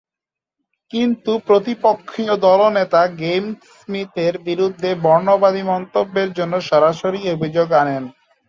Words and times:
কিন্তু 0.93 1.31
প্রতিপক্ষীয় 1.47 2.33
দলনেতা 2.45 3.01
গ্রেইম 3.13 3.45
স্মিথের 3.71 4.33
বিরুদ্ধে 4.47 4.89
বর্ণবাদী 5.03 5.63
মন্তব্যের 5.71 6.29
জন্য 6.37 6.53
সরাসরি 6.69 7.21
অভিযোগ 7.35 7.67
আনেন। 7.81 8.03